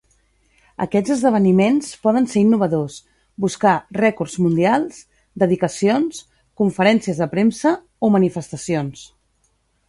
[0.83, 2.95] Aquests esdeveniments poden ser innovadors,
[3.45, 5.03] buscar rècords mundials,
[5.45, 6.23] dedicacions,
[6.63, 7.75] conferències de premsa
[8.09, 9.07] o manifestacions.